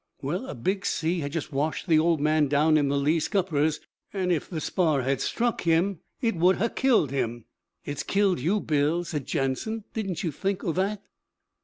'Well, 0.23 0.47
a 0.47 0.55
big 0.55 0.83
sea 0.87 1.19
had 1.19 1.31
just 1.31 1.51
washed 1.53 1.85
the 1.85 1.99
Old 1.99 2.19
Man 2.19 2.47
down 2.47 2.75
in 2.75 2.87
the 2.87 2.97
lee 2.97 3.19
scuppers, 3.19 3.79
an' 4.11 4.31
if 4.31 4.49
the 4.49 4.59
spar 4.59 5.03
had 5.03 5.21
struck 5.21 5.61
him 5.61 5.99
it 6.21 6.35
would 6.35 6.55
ha' 6.55 6.73
killed 6.75 7.11
him.' 7.11 7.45
'It's 7.85 8.01
killed 8.01 8.39
you, 8.39 8.59
Bill,' 8.61 9.03
said 9.03 9.27
Jansen. 9.27 9.83
'Didn't 9.93 10.23
you 10.23 10.31
think 10.31 10.63
o' 10.63 10.71
that?' 10.71 11.03